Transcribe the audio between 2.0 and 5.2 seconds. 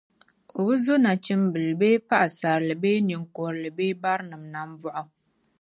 paɣisarili bee ninkurili bee barinim’ nambɔɣu.